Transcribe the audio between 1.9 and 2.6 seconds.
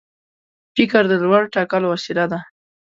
وسیله ده.